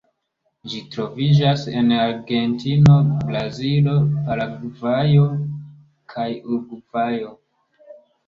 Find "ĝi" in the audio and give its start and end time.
0.71-0.79